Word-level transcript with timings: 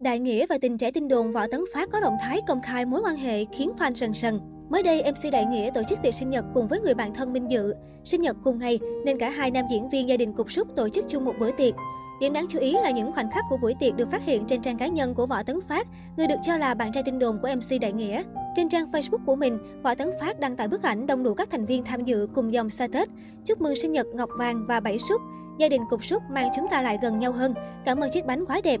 Đại 0.00 0.18
Nghĩa 0.18 0.46
và 0.46 0.58
tình 0.58 0.78
trẻ 0.78 0.90
tin 0.90 1.08
đồn 1.08 1.32
Võ 1.32 1.46
Tấn 1.46 1.64
Phát 1.74 1.88
có 1.92 2.00
động 2.00 2.16
thái 2.22 2.40
công 2.46 2.62
khai 2.62 2.86
mối 2.86 3.00
quan 3.04 3.16
hệ 3.16 3.44
khiến 3.44 3.70
fan 3.78 3.94
sần 3.94 4.14
sần. 4.14 4.40
Mới 4.70 4.82
đây, 4.82 5.02
MC 5.12 5.32
Đại 5.32 5.46
Nghĩa 5.46 5.70
tổ 5.74 5.82
chức 5.88 5.98
tiệc 6.02 6.14
sinh 6.14 6.30
nhật 6.30 6.44
cùng 6.54 6.68
với 6.68 6.80
người 6.80 6.94
bạn 6.94 7.14
thân 7.14 7.32
Minh 7.32 7.50
Dự. 7.50 7.74
Sinh 8.04 8.22
nhật 8.22 8.36
cùng 8.44 8.58
ngày 8.58 8.78
nên 9.04 9.18
cả 9.18 9.30
hai 9.30 9.50
nam 9.50 9.64
diễn 9.70 9.88
viên 9.88 10.08
gia 10.08 10.16
đình 10.16 10.32
cục 10.32 10.50
súc 10.50 10.76
tổ 10.76 10.88
chức 10.88 11.04
chung 11.08 11.24
một 11.24 11.34
bữa 11.38 11.50
tiệc. 11.50 11.74
Điểm 12.20 12.32
đáng 12.32 12.46
chú 12.48 12.58
ý 12.58 12.72
là 12.72 12.90
những 12.90 13.12
khoảnh 13.12 13.30
khắc 13.30 13.44
của 13.50 13.56
buổi 13.56 13.74
tiệc 13.80 13.96
được 13.96 14.10
phát 14.10 14.24
hiện 14.24 14.44
trên 14.46 14.62
trang 14.62 14.78
cá 14.78 14.86
nhân 14.86 15.14
của 15.14 15.26
Võ 15.26 15.42
Tấn 15.42 15.60
Phát, 15.68 15.86
người 16.16 16.26
được 16.26 16.38
cho 16.42 16.56
là 16.56 16.74
bạn 16.74 16.92
trai 16.92 17.02
tin 17.02 17.18
đồn 17.18 17.38
của 17.42 17.48
MC 17.56 17.80
Đại 17.80 17.92
Nghĩa. 17.92 18.22
Trên 18.56 18.68
trang 18.68 18.90
Facebook 18.92 19.24
của 19.26 19.36
mình, 19.36 19.58
Võ 19.82 19.94
Tấn 19.94 20.10
Phát 20.20 20.40
đăng 20.40 20.56
tải 20.56 20.68
bức 20.68 20.82
ảnh 20.82 21.06
đông 21.06 21.22
đủ 21.22 21.34
các 21.34 21.50
thành 21.50 21.66
viên 21.66 21.84
tham 21.84 22.04
dự 22.04 22.28
cùng 22.34 22.52
dòng 22.52 22.70
xa 22.70 22.86
Tết, 22.86 23.08
chúc 23.44 23.60
mừng 23.60 23.76
sinh 23.76 23.92
nhật 23.92 24.06
Ngọc 24.14 24.30
Vàng 24.38 24.64
và 24.68 24.80
Bảy 24.80 24.98
Súc. 24.98 25.20
Gia 25.58 25.68
đình 25.68 25.82
cục 25.90 26.04
súc 26.04 26.22
mang 26.30 26.48
chúng 26.56 26.66
ta 26.70 26.82
lại 26.82 26.98
gần 27.02 27.18
nhau 27.18 27.32
hơn. 27.32 27.54
Cảm 27.84 28.00
ơn 28.00 28.10
chiếc 28.10 28.26
bánh 28.26 28.44
quá 28.46 28.60
đẹp. 28.64 28.80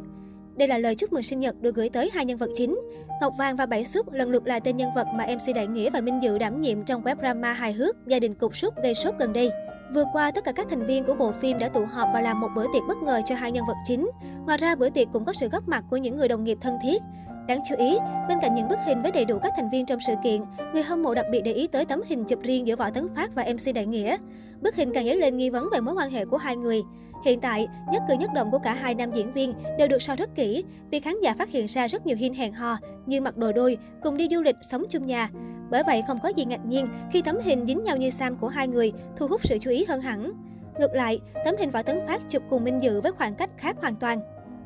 Đây 0.58 0.68
là 0.68 0.78
lời 0.78 0.94
chúc 0.94 1.12
mừng 1.12 1.22
sinh 1.22 1.40
nhật 1.40 1.60
được 1.60 1.74
gửi 1.74 1.88
tới 1.88 2.10
hai 2.12 2.24
nhân 2.24 2.38
vật 2.38 2.50
chính. 2.54 2.80
Ngọc 3.20 3.32
Vàng 3.38 3.56
và 3.56 3.66
Bảy 3.66 3.84
Súc 3.84 4.12
lần 4.12 4.30
lượt 4.30 4.46
là 4.46 4.60
tên 4.60 4.76
nhân 4.76 4.90
vật 4.94 5.06
mà 5.14 5.26
MC 5.26 5.54
Đại 5.54 5.66
Nghĩa 5.66 5.90
và 5.90 6.00
Minh 6.00 6.22
Dự 6.22 6.38
đảm 6.38 6.60
nhiệm 6.60 6.84
trong 6.84 7.02
web 7.02 7.16
drama 7.20 7.52
hài 7.52 7.72
hước 7.72 7.96
Gia 8.06 8.18
đình 8.18 8.34
cục 8.34 8.56
súc 8.56 8.74
gây 8.82 8.94
sốt 8.94 9.14
gần 9.18 9.32
đây. 9.32 9.50
Vừa 9.94 10.04
qua, 10.12 10.30
tất 10.30 10.44
cả 10.44 10.52
các 10.52 10.66
thành 10.70 10.86
viên 10.86 11.04
của 11.04 11.14
bộ 11.14 11.32
phim 11.40 11.58
đã 11.58 11.68
tụ 11.68 11.84
họp 11.84 12.08
và 12.14 12.22
làm 12.22 12.40
một 12.40 12.48
bữa 12.56 12.64
tiệc 12.72 12.82
bất 12.88 12.96
ngờ 13.02 13.20
cho 13.26 13.34
hai 13.34 13.52
nhân 13.52 13.64
vật 13.68 13.76
chính. 13.84 14.10
Ngoài 14.46 14.58
ra, 14.58 14.74
bữa 14.74 14.90
tiệc 14.90 15.08
cũng 15.12 15.24
có 15.24 15.32
sự 15.32 15.48
góp 15.48 15.68
mặt 15.68 15.84
của 15.90 15.96
những 15.96 16.16
người 16.16 16.28
đồng 16.28 16.44
nghiệp 16.44 16.58
thân 16.60 16.74
thiết. 16.82 17.02
Đáng 17.48 17.60
chú 17.68 17.74
ý, 17.78 17.98
bên 18.28 18.38
cạnh 18.40 18.54
những 18.54 18.68
bức 18.68 18.78
hình 18.86 19.02
với 19.02 19.12
đầy 19.12 19.24
đủ 19.24 19.38
các 19.38 19.52
thành 19.56 19.70
viên 19.70 19.86
trong 19.86 19.98
sự 20.06 20.12
kiện, 20.24 20.40
người 20.72 20.82
hâm 20.82 21.02
mộ 21.02 21.14
đặc 21.14 21.26
biệt 21.32 21.40
để 21.44 21.52
ý 21.52 21.66
tới 21.66 21.84
tấm 21.84 22.02
hình 22.06 22.24
chụp 22.24 22.38
riêng 22.42 22.66
giữa 22.66 22.76
Võ 22.76 22.90
Tấn 22.90 23.08
Phát 23.16 23.34
và 23.34 23.44
MC 23.44 23.74
Đại 23.74 23.86
Nghĩa. 23.86 24.16
Bức 24.60 24.76
hình 24.76 24.92
càng 24.94 25.04
dấy 25.04 25.16
lên 25.16 25.36
nghi 25.36 25.50
vấn 25.50 25.68
về 25.72 25.80
mối 25.80 25.94
quan 25.94 26.10
hệ 26.10 26.24
của 26.24 26.36
hai 26.36 26.56
người. 26.56 26.82
Hiện 27.24 27.40
tại, 27.40 27.68
nhất 27.92 28.02
cử 28.08 28.14
nhất 28.14 28.30
động 28.34 28.50
của 28.50 28.58
cả 28.58 28.74
hai 28.74 28.94
nam 28.94 29.10
diễn 29.12 29.32
viên 29.32 29.54
đều 29.78 29.88
được 29.88 30.02
so 30.02 30.16
rất 30.16 30.34
kỹ, 30.34 30.64
vì 30.90 31.00
khán 31.00 31.14
giả 31.22 31.34
phát 31.38 31.50
hiện 31.50 31.66
ra 31.66 31.88
rất 31.88 32.06
nhiều 32.06 32.16
hin 32.16 32.34
hẹn 32.34 32.52
hò 32.52 32.76
như 33.06 33.20
mặc 33.20 33.36
đồ 33.36 33.52
đôi, 33.52 33.78
cùng 34.02 34.16
đi 34.16 34.28
du 34.30 34.42
lịch, 34.42 34.56
sống 34.70 34.84
chung 34.90 35.06
nhà. 35.06 35.30
Bởi 35.70 35.82
vậy 35.86 36.02
không 36.06 36.18
có 36.22 36.28
gì 36.28 36.44
ngạc 36.44 36.66
nhiên 36.66 36.88
khi 37.12 37.22
tấm 37.22 37.36
hình 37.42 37.66
dính 37.66 37.84
nhau 37.84 37.96
như 37.96 38.10
Sam 38.10 38.36
của 38.36 38.48
hai 38.48 38.68
người 38.68 38.92
thu 39.16 39.26
hút 39.26 39.40
sự 39.44 39.58
chú 39.60 39.70
ý 39.70 39.84
hơn 39.84 40.00
hẳn. 40.00 40.32
Ngược 40.78 40.94
lại, 40.94 41.20
tấm 41.44 41.54
hình 41.58 41.70
Võ 41.70 41.82
Tấn 41.82 42.00
Phát 42.06 42.22
chụp 42.28 42.42
cùng 42.50 42.64
Minh 42.64 42.82
Dự 42.82 43.00
với 43.00 43.12
khoảng 43.12 43.34
cách 43.34 43.50
khác 43.56 43.76
hoàn 43.80 43.94
toàn. 43.94 44.20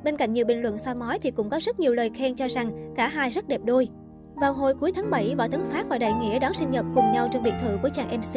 Bên 0.05 0.17
cạnh 0.17 0.33
nhiều 0.33 0.45
bình 0.45 0.63
luận 0.63 0.79
soi 0.79 0.95
mói 0.95 1.19
thì 1.19 1.31
cũng 1.31 1.51
có 1.51 1.61
rất 1.63 1.81
nhiều 1.81 1.95
lời 1.95 2.11
khen 2.15 2.35
cho 2.35 2.48
rằng 2.48 2.95
cả 2.97 3.09
hai 3.09 3.31
rất 3.31 3.48
đẹp 3.48 3.61
đôi. 3.65 3.89
Vào 4.35 4.53
hồi 4.53 4.75
cuối 4.75 4.93
tháng 4.95 5.11
7, 5.11 5.35
Võ 5.39 5.48
Tấn 5.48 5.61
Phát 5.71 5.89
và 5.89 5.98
Đại 5.98 6.13
Nghĩa 6.13 6.39
đón 6.39 6.55
sinh 6.55 6.71
nhật 6.71 6.85
cùng 6.95 7.13
nhau 7.13 7.29
trong 7.33 7.43
biệt 7.43 7.55
thự 7.63 7.77
của 7.83 7.89
chàng 7.89 8.21
MC. 8.21 8.35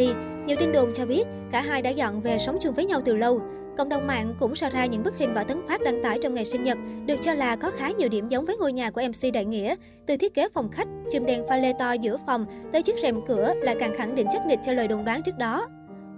Nhiều 0.48 0.58
tin 0.60 0.72
đồn 0.72 0.94
cho 0.94 1.06
biết 1.06 1.24
cả 1.52 1.62
hai 1.62 1.82
đã 1.82 1.90
dọn 1.90 2.22
về 2.22 2.38
sống 2.38 2.58
chung 2.62 2.76
với 2.76 2.86
nhau 2.86 3.02
từ 3.06 3.16
lâu. 3.16 3.42
Cộng 3.78 3.90
đồng 3.90 4.08
mạng 4.08 4.36
cũng 4.40 4.56
so 4.56 4.70
ra 4.70 4.86
những 4.86 5.04
bức 5.04 5.18
hình 5.18 5.34
Võ 5.34 5.44
Tấn 5.44 5.68
Phát 5.68 5.82
đăng 5.82 6.04
tải 6.04 6.20
trong 6.22 6.34
ngày 6.34 6.46
sinh 6.46 6.64
nhật 6.64 6.78
được 7.06 7.16
cho 7.22 7.34
là 7.34 7.56
có 7.56 7.72
khá 7.78 7.90
nhiều 7.90 8.10
điểm 8.10 8.28
giống 8.28 8.46
với 8.46 8.58
ngôi 8.58 8.74
nhà 8.74 8.92
của 8.92 9.02
MC 9.10 9.34
Đại 9.34 9.46
Nghĩa. 9.46 9.76
Từ 10.06 10.18
thiết 10.18 10.34
kế 10.34 10.48
phòng 10.54 10.70
khách, 10.72 10.88
chùm 11.12 11.26
đèn 11.26 11.48
pha 11.48 11.58
lê 11.58 11.74
to 11.80 11.92
giữa 11.92 12.18
phòng 12.26 12.46
tới 12.74 12.82
chiếc 12.84 12.96
rèm 13.02 13.26
cửa 13.28 13.54
là 13.62 13.76
càng 13.80 13.96
khẳng 13.98 14.16
định 14.16 14.28
chắc 14.32 14.46
nịch 14.46 14.60
cho 14.64 14.74
lời 14.74 14.88
đồn 14.88 15.06
đoán 15.06 15.22
trước 15.24 15.38
đó. 15.38 15.68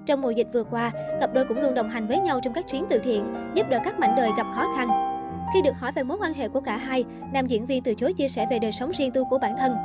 Trong 0.06 0.22
mùa 0.22 0.32
dịch 0.32 0.48
vừa 0.54 0.64
qua, 0.64 0.92
cặp 1.20 1.34
đôi 1.34 1.46
cũng 1.46 1.62
luôn 1.62 1.74
đồng 1.74 1.90
hành 1.90 2.08
với 2.08 2.20
nhau 2.20 2.40
trong 2.44 2.54
các 2.54 2.66
chuyến 2.68 2.86
từ 2.90 2.98
thiện, 2.98 3.34
giúp 3.54 3.70
đỡ 3.70 3.80
các 3.84 4.00
mảnh 4.00 4.14
đời 4.18 4.30
gặp 4.38 4.48
khó 4.56 4.74
khăn. 4.78 4.88
Khi 5.54 5.62
được 5.62 5.76
hỏi 5.76 5.92
về 5.96 6.04
mối 6.04 6.18
quan 6.22 6.34
hệ 6.34 6.48
của 6.48 6.62
cả 6.62 6.78
hai, 6.78 7.06
nam 7.34 7.48
diễn 7.48 7.66
viên 7.66 7.84
từ 7.84 7.94
chối 7.96 8.14
chia 8.14 8.28
sẻ 8.28 8.48
về 8.52 8.60
đời 8.60 8.72
sống 8.72 8.92
riêng 8.98 9.12
tư 9.12 9.24
của 9.30 9.38
bản 9.38 9.56
thân. 9.58 9.76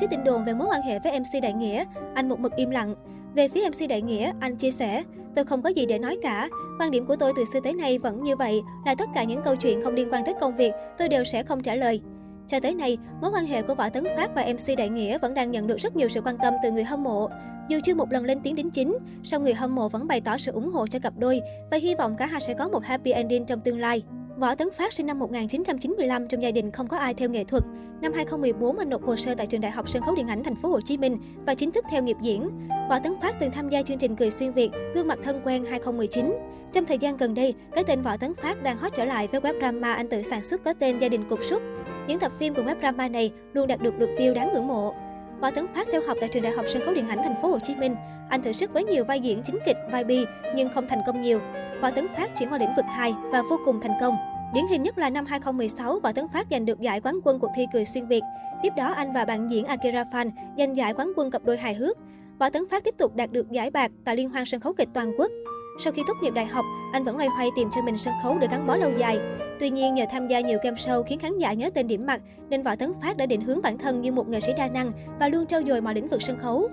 Trước 0.00 0.06
tin 0.10 0.24
đồn 0.24 0.44
về 0.44 0.54
mối 0.54 0.68
quan 0.70 0.82
hệ 0.82 0.98
với 0.98 1.20
MC 1.20 1.42
Đại 1.42 1.52
Nghĩa, 1.52 1.84
anh 2.14 2.28
một 2.28 2.40
mực 2.40 2.56
im 2.56 2.70
lặng. 2.70 2.94
Về 3.34 3.48
phía 3.48 3.68
MC 3.68 3.88
Đại 3.88 4.02
Nghĩa, 4.02 4.32
anh 4.40 4.56
chia 4.56 4.70
sẻ, 4.70 5.02
tôi 5.34 5.44
không 5.44 5.62
có 5.62 5.68
gì 5.68 5.86
để 5.86 5.98
nói 5.98 6.18
cả. 6.22 6.48
Quan 6.78 6.90
điểm 6.90 7.06
của 7.06 7.16
tôi 7.16 7.32
từ 7.36 7.44
xưa 7.52 7.60
tới 7.60 7.72
nay 7.72 7.98
vẫn 7.98 8.22
như 8.22 8.36
vậy, 8.36 8.62
là 8.86 8.94
tất 8.94 9.08
cả 9.14 9.24
những 9.24 9.42
câu 9.44 9.56
chuyện 9.56 9.82
không 9.82 9.94
liên 9.94 10.08
quan 10.12 10.24
tới 10.24 10.34
công 10.40 10.56
việc, 10.56 10.72
tôi 10.98 11.08
đều 11.08 11.24
sẽ 11.24 11.42
không 11.42 11.62
trả 11.62 11.74
lời. 11.74 12.00
Cho 12.48 12.60
tới 12.60 12.74
nay, 12.74 12.98
mối 13.20 13.30
quan 13.30 13.46
hệ 13.46 13.62
của 13.62 13.74
Võ 13.74 13.88
Tấn 13.88 14.04
Phát 14.16 14.34
và 14.34 14.44
MC 14.44 14.78
Đại 14.78 14.88
Nghĩa 14.88 15.18
vẫn 15.18 15.34
đang 15.34 15.50
nhận 15.50 15.66
được 15.66 15.76
rất 15.76 15.96
nhiều 15.96 16.08
sự 16.08 16.20
quan 16.20 16.36
tâm 16.42 16.54
từ 16.62 16.70
người 16.70 16.84
hâm 16.84 17.02
mộ. 17.02 17.28
Dù 17.68 17.78
chưa 17.84 17.94
một 17.94 18.12
lần 18.12 18.24
lên 18.24 18.40
tiếng 18.42 18.54
đính 18.54 18.70
chính, 18.70 18.98
song 19.22 19.42
người 19.42 19.54
hâm 19.54 19.74
mộ 19.74 19.88
vẫn 19.88 20.06
bày 20.06 20.20
tỏ 20.20 20.38
sự 20.38 20.52
ủng 20.52 20.70
hộ 20.70 20.86
cho 20.86 20.98
cặp 20.98 21.12
đôi 21.18 21.40
và 21.70 21.76
hy 21.76 21.94
vọng 21.94 22.16
cả 22.18 22.26
hai 22.26 22.40
sẽ 22.40 22.54
có 22.54 22.68
một 22.68 22.84
happy 22.84 23.10
ending 23.10 23.46
trong 23.46 23.60
tương 23.60 23.80
lai. 23.80 24.02
Võ 24.38 24.54
Tấn 24.54 24.68
Phát 24.70 24.92
sinh 24.92 25.06
năm 25.06 25.18
1995 25.18 26.28
trong 26.28 26.42
gia 26.42 26.50
đình 26.50 26.70
không 26.70 26.88
có 26.88 26.96
ai 26.96 27.14
theo 27.14 27.28
nghệ 27.28 27.44
thuật. 27.44 27.62
Năm 28.00 28.12
2014 28.12 28.78
anh 28.78 28.90
nộp 28.90 29.02
hồ 29.02 29.16
sơ 29.16 29.34
tại 29.34 29.46
trường 29.46 29.60
Đại 29.60 29.70
học 29.70 29.88
Sân 29.88 30.02
khấu 30.02 30.14
Điện 30.14 30.28
ảnh 30.28 30.44
Thành 30.44 30.54
phố 30.54 30.68
Hồ 30.68 30.80
Chí 30.80 30.96
Minh 30.96 31.16
và 31.46 31.54
chính 31.54 31.72
thức 31.72 31.84
theo 31.90 32.02
nghiệp 32.02 32.16
diễn. 32.22 32.50
Võ 32.90 32.98
Tấn 32.98 33.12
Phát 33.22 33.34
từng 33.40 33.50
tham 33.50 33.68
gia 33.68 33.82
chương 33.82 33.98
trình 33.98 34.16
Cười 34.16 34.30
xuyên 34.30 34.52
Việt, 34.52 34.70
Gương 34.94 35.06
mặt 35.08 35.18
thân 35.22 35.40
quen 35.44 35.64
2019. 35.64 36.34
Trong 36.72 36.86
thời 36.86 36.98
gian 36.98 37.16
gần 37.16 37.34
đây, 37.34 37.54
cái 37.74 37.84
tên 37.84 38.02
Võ 38.02 38.16
Tấn 38.16 38.34
Phát 38.34 38.62
đang 38.62 38.76
hot 38.76 38.94
trở 38.94 39.04
lại 39.04 39.28
với 39.32 39.40
web 39.40 39.60
drama 39.60 39.92
anh 39.92 40.08
tự 40.08 40.22
sản 40.22 40.44
xuất 40.44 40.64
có 40.64 40.72
tên 40.72 40.98
Gia 40.98 41.08
đình 41.08 41.28
cục 41.28 41.42
súc. 41.42 41.62
Những 42.08 42.18
tập 42.18 42.32
phim 42.38 42.54
của 42.54 42.62
web 42.62 42.80
drama 42.80 43.08
này 43.08 43.32
luôn 43.52 43.66
đạt 43.66 43.82
được 43.82 43.94
lượt 43.98 44.10
view 44.18 44.34
đáng 44.34 44.52
ngưỡng 44.54 44.68
mộ. 44.68 44.94
Võ 45.42 45.50
Tấn 45.50 45.66
Phát 45.74 45.88
theo 45.92 46.00
học 46.06 46.16
tại 46.20 46.28
trường 46.28 46.42
Đại 46.42 46.52
học 46.52 46.64
Sân 46.68 46.82
khấu 46.84 46.94
Điện 46.94 47.08
ảnh 47.08 47.18
Thành 47.18 47.42
phố 47.42 47.48
Hồ 47.48 47.58
Chí 47.58 47.74
Minh. 47.74 47.96
Anh 48.28 48.42
thử 48.42 48.52
sức 48.52 48.72
với 48.72 48.84
nhiều 48.84 49.04
vai 49.04 49.20
diễn 49.20 49.42
chính 49.42 49.58
kịch, 49.66 49.76
vai 49.90 50.04
bi 50.04 50.24
nhưng 50.54 50.68
không 50.74 50.86
thành 50.88 51.02
công 51.06 51.22
nhiều. 51.22 51.40
Võ 51.80 51.90
Tấn 51.90 52.08
Phát 52.16 52.38
chuyển 52.38 52.50
qua 52.50 52.58
lĩnh 52.58 52.74
vực 52.76 52.84
hài 52.88 53.14
và 53.32 53.42
vô 53.42 53.58
cùng 53.64 53.80
thành 53.80 53.92
công. 54.00 54.16
Điển 54.54 54.64
hình 54.66 54.82
nhất 54.82 54.98
là 54.98 55.10
năm 55.10 55.26
2016, 55.26 56.00
Võ 56.00 56.12
Tấn 56.12 56.28
Phát 56.28 56.46
giành 56.50 56.66
được 56.66 56.80
giải 56.80 57.00
quán 57.00 57.18
quân 57.24 57.38
cuộc 57.38 57.50
thi 57.56 57.66
cười 57.72 57.84
xuyên 57.84 58.06
Việt. 58.06 58.22
Tiếp 58.62 58.72
đó, 58.76 58.92
anh 58.92 59.12
và 59.12 59.24
bạn 59.24 59.50
diễn 59.50 59.64
Akira 59.64 60.04
Fan 60.12 60.30
giành 60.58 60.76
giải 60.76 60.94
quán 60.94 61.12
quân 61.16 61.30
cặp 61.30 61.44
đôi 61.44 61.56
hài 61.56 61.74
hước. 61.74 61.98
Võ 62.38 62.50
Tấn 62.50 62.68
Phát 62.68 62.84
tiếp 62.84 62.94
tục 62.98 63.16
đạt 63.16 63.32
được 63.32 63.50
giải 63.50 63.70
bạc 63.70 63.90
tại 64.04 64.16
Liên 64.16 64.28
hoan 64.28 64.44
sân 64.44 64.60
khấu 64.60 64.72
kịch 64.72 64.88
toàn 64.94 65.12
quốc. 65.18 65.30
Sau 65.78 65.92
khi 65.92 66.02
tốt 66.06 66.16
nghiệp 66.22 66.34
đại 66.34 66.46
học, 66.46 66.64
anh 66.92 67.04
vẫn 67.04 67.16
loay 67.16 67.28
hoay 67.28 67.50
tìm 67.56 67.68
cho 67.70 67.82
mình 67.82 67.98
sân 67.98 68.14
khấu 68.22 68.38
để 68.38 68.48
gắn 68.50 68.66
bó 68.66 68.76
lâu 68.76 68.90
dài. 68.98 69.18
Tuy 69.60 69.70
nhiên, 69.70 69.94
nhờ 69.94 70.04
tham 70.10 70.28
gia 70.28 70.40
nhiều 70.40 70.58
game 70.62 70.76
show 70.76 71.02
khiến 71.02 71.18
khán 71.18 71.38
giả 71.38 71.52
nhớ 71.52 71.70
tên 71.74 71.86
điểm 71.86 72.06
mặt, 72.06 72.20
nên 72.50 72.62
Võ 72.62 72.76
Tấn 72.76 72.92
Phát 73.02 73.16
đã 73.16 73.26
định 73.26 73.40
hướng 73.40 73.62
bản 73.62 73.78
thân 73.78 74.00
như 74.00 74.12
một 74.12 74.28
nghệ 74.28 74.40
sĩ 74.40 74.52
đa 74.56 74.68
năng 74.68 74.92
và 75.20 75.28
luôn 75.28 75.46
trau 75.46 75.60
dồi 75.68 75.80
mọi 75.80 75.94
lĩnh 75.94 76.08
vực 76.08 76.22
sân 76.22 76.38
khấu. 76.38 76.68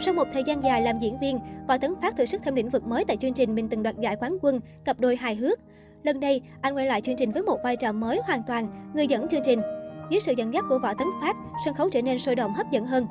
Sau 0.00 0.14
một 0.14 0.28
thời 0.32 0.42
gian 0.46 0.64
dài 0.64 0.82
làm 0.82 0.98
diễn 0.98 1.18
viên, 1.20 1.38
Võ 1.68 1.78
Tấn 1.78 1.94
Phát 2.02 2.16
thử 2.16 2.26
sức 2.26 2.40
thêm 2.44 2.54
lĩnh 2.54 2.70
vực 2.70 2.86
mới 2.86 3.04
tại 3.04 3.16
chương 3.16 3.32
trình 3.32 3.54
mình 3.54 3.68
từng 3.68 3.82
đoạt 3.82 3.96
giải 4.00 4.16
quán 4.20 4.36
quân, 4.42 4.60
cặp 4.84 5.00
đôi 5.00 5.16
hài 5.16 5.34
hước. 5.34 5.58
Lần 6.02 6.20
đây, 6.20 6.40
anh 6.60 6.76
quay 6.76 6.86
lại 6.86 7.00
chương 7.00 7.16
trình 7.16 7.32
với 7.32 7.42
một 7.42 7.58
vai 7.64 7.76
trò 7.76 7.92
mới 7.92 8.20
hoàn 8.24 8.42
toàn, 8.46 8.66
người 8.94 9.06
dẫn 9.06 9.28
chương 9.28 9.42
trình. 9.44 9.60
Dưới 10.10 10.20
sự 10.20 10.32
dẫn 10.36 10.54
dắt 10.54 10.64
của 10.68 10.78
Võ 10.78 10.94
Tấn 10.94 11.08
Phát, 11.20 11.36
sân 11.64 11.74
khấu 11.74 11.90
trở 11.90 12.02
nên 12.02 12.18
sôi 12.18 12.34
động 12.34 12.54
hấp 12.54 12.70
dẫn 12.70 12.84
hơn. 12.84 13.06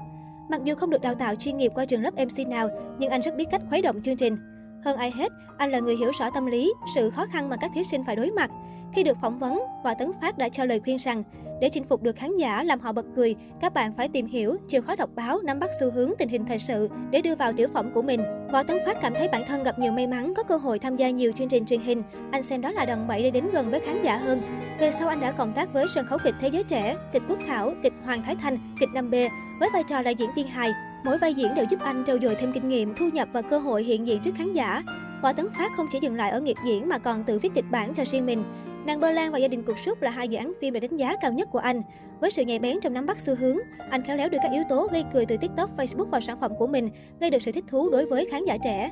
Mặc 0.49 0.61
dù 0.63 0.75
không 0.75 0.89
được 0.89 1.01
đào 1.01 1.15
tạo 1.15 1.35
chuyên 1.35 1.57
nghiệp 1.57 1.71
qua 1.75 1.85
trường 1.85 2.01
lớp 2.01 2.13
MC 2.13 2.47
nào, 2.47 2.69
nhưng 2.99 3.09
anh 3.09 3.21
rất 3.21 3.35
biết 3.35 3.45
cách 3.51 3.61
khuấy 3.69 3.81
động 3.81 4.01
chương 4.01 4.17
trình. 4.17 4.37
Hơn 4.85 4.97
ai 4.97 5.11
hết, 5.11 5.31
anh 5.57 5.71
là 5.71 5.79
người 5.79 5.95
hiểu 5.95 6.11
rõ 6.19 6.29
tâm 6.29 6.45
lý, 6.45 6.73
sự 6.95 7.09
khó 7.09 7.25
khăn 7.25 7.49
mà 7.49 7.55
các 7.55 7.71
thí 7.73 7.83
sinh 7.83 8.03
phải 8.05 8.15
đối 8.15 8.31
mặt. 8.31 8.51
Khi 8.93 9.03
được 9.03 9.17
phỏng 9.21 9.39
vấn, 9.39 9.63
Võ 9.83 9.93
Tấn 9.93 10.11
Phát 10.21 10.37
đã 10.37 10.49
cho 10.49 10.65
lời 10.65 10.79
khuyên 10.79 10.97
rằng, 10.97 11.23
để 11.61 11.69
chinh 11.69 11.83
phục 11.83 12.01
được 12.01 12.15
khán 12.15 12.37
giả 12.37 12.63
làm 12.63 12.79
họ 12.79 12.93
bật 12.93 13.05
cười, 13.15 13.35
các 13.59 13.73
bạn 13.73 13.93
phải 13.97 14.09
tìm 14.09 14.25
hiểu, 14.25 14.55
chịu 14.67 14.81
khó 14.81 14.95
đọc 14.95 15.09
báo, 15.15 15.39
nắm 15.43 15.59
bắt 15.59 15.69
xu 15.79 15.91
hướng 15.91 16.11
tình 16.17 16.29
hình 16.29 16.45
thời 16.45 16.59
sự 16.59 16.89
để 17.11 17.21
đưa 17.21 17.35
vào 17.35 17.53
tiểu 17.53 17.67
phẩm 17.73 17.91
của 17.93 18.01
mình. 18.01 18.21
Võ 18.51 18.63
Tấn 18.63 18.77
Phát 18.85 18.97
cảm 19.01 19.13
thấy 19.13 19.27
bản 19.27 19.43
thân 19.47 19.63
gặp 19.63 19.79
nhiều 19.79 19.91
may 19.91 20.07
mắn, 20.07 20.33
có 20.37 20.43
cơ 20.43 20.57
hội 20.57 20.79
tham 20.79 20.95
gia 20.95 21.09
nhiều 21.09 21.31
chương 21.31 21.47
trình 21.47 21.65
truyền 21.65 21.81
hình. 21.81 22.03
Anh 22.31 22.43
xem 22.43 22.61
đó 22.61 22.71
là 22.71 22.85
đòn 22.85 23.07
bẩy 23.07 23.23
để 23.23 23.31
đến 23.31 23.45
gần 23.53 23.71
với 23.71 23.79
khán 23.79 24.03
giả 24.03 24.17
hơn. 24.17 24.41
Về 24.79 24.91
sau 24.91 25.07
anh 25.07 25.19
đã 25.19 25.31
cộng 25.31 25.53
tác 25.53 25.73
với 25.73 25.85
sân 25.87 26.05
khấu 26.05 26.19
kịch 26.23 26.35
Thế 26.41 26.47
giới 26.47 26.63
trẻ, 26.63 26.95
kịch 27.13 27.23
Quốc 27.29 27.39
Thảo, 27.47 27.73
kịch 27.83 27.93
Hoàng 28.05 28.23
Thái 28.23 28.35
Thanh, 28.35 28.57
kịch 28.79 28.89
5B 28.93 29.29
với 29.59 29.69
vai 29.73 29.83
trò 29.83 30.01
là 30.01 30.11
diễn 30.11 30.29
viên 30.35 30.47
hài. 30.47 30.73
Mỗi 31.03 31.17
vai 31.17 31.33
diễn 31.33 31.55
đều 31.55 31.65
giúp 31.69 31.79
anh 31.79 32.03
trau 32.05 32.17
dồi 32.19 32.35
thêm 32.35 32.51
kinh 32.53 32.67
nghiệm, 32.67 32.95
thu 32.95 33.09
nhập 33.13 33.27
và 33.31 33.41
cơ 33.41 33.59
hội 33.59 33.83
hiện 33.83 34.07
diện 34.07 34.21
trước 34.21 34.35
khán 34.37 34.53
giả. 34.53 34.83
Võ 35.21 35.33
Tấn 35.33 35.47
Phát 35.57 35.71
không 35.77 35.87
chỉ 35.91 35.99
dừng 36.01 36.15
lại 36.15 36.31
ở 36.31 36.41
nghiệp 36.41 36.55
diễn 36.65 36.89
mà 36.89 36.97
còn 36.97 37.23
tự 37.23 37.39
viết 37.39 37.51
kịch 37.55 37.65
bản 37.71 37.93
cho 37.93 38.05
riêng 38.05 38.25
mình. 38.25 38.43
Nàng 38.85 38.99
Bơ 38.99 39.11
Lan 39.11 39.31
và 39.31 39.37
gia 39.37 39.47
đình 39.47 39.63
cục 39.63 39.79
súc 39.79 40.01
là 40.01 40.11
hai 40.11 40.27
dự 40.27 40.37
án 40.37 40.53
phim 40.61 40.73
được 40.73 40.79
đánh 40.79 40.95
giá 40.95 41.15
cao 41.21 41.31
nhất 41.31 41.47
của 41.51 41.59
anh. 41.59 41.81
Với 42.19 42.31
sự 42.31 42.43
nhạy 42.43 42.59
bén 42.59 42.79
trong 42.79 42.93
nắm 42.93 43.05
bắt 43.05 43.19
xu 43.19 43.35
hướng, 43.35 43.57
anh 43.89 44.01
khéo 44.01 44.17
léo 44.17 44.29
đưa 44.29 44.37
các 44.41 44.51
yếu 44.51 44.63
tố 44.69 44.87
gây 44.91 45.03
cười 45.13 45.25
từ 45.25 45.37
TikTok, 45.37 45.77
Facebook 45.77 46.05
vào 46.05 46.21
sản 46.21 46.39
phẩm 46.39 46.51
của 46.57 46.67
mình, 46.67 46.89
gây 47.19 47.29
được 47.29 47.41
sự 47.41 47.51
thích 47.51 47.65
thú 47.67 47.89
đối 47.89 48.05
với 48.05 48.27
khán 48.31 48.45
giả 48.45 48.57
trẻ. 48.63 48.91